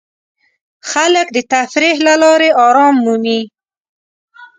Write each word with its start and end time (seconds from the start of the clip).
خلک 0.91 1.27
د 1.33 1.37
تفریح 1.51 1.97
له 2.07 2.13
لارې 2.23 2.49
آرام 2.65 2.95
مومي. 3.03 3.41